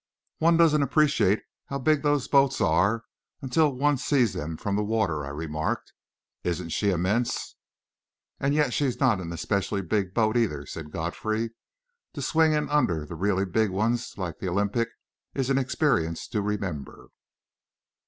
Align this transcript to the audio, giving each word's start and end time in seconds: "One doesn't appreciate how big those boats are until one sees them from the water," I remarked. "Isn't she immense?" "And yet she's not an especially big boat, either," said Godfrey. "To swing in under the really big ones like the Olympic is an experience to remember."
"One 0.39 0.57
doesn't 0.57 0.81
appreciate 0.81 1.43
how 1.67 1.77
big 1.77 2.01
those 2.01 2.27
boats 2.27 2.59
are 2.59 3.03
until 3.43 3.71
one 3.71 3.97
sees 3.99 4.33
them 4.33 4.57
from 4.57 4.75
the 4.75 4.83
water," 4.83 5.23
I 5.23 5.29
remarked. 5.29 5.93
"Isn't 6.43 6.69
she 6.69 6.89
immense?" 6.89 7.55
"And 8.39 8.55
yet 8.55 8.73
she's 8.73 8.99
not 8.99 9.21
an 9.21 9.31
especially 9.31 9.83
big 9.83 10.15
boat, 10.15 10.35
either," 10.37 10.65
said 10.65 10.89
Godfrey. 10.89 11.51
"To 12.13 12.21
swing 12.23 12.53
in 12.53 12.67
under 12.67 13.05
the 13.05 13.13
really 13.13 13.45
big 13.45 13.69
ones 13.69 14.17
like 14.17 14.39
the 14.39 14.49
Olympic 14.49 14.89
is 15.35 15.51
an 15.51 15.59
experience 15.59 16.27
to 16.29 16.41
remember." 16.41 17.09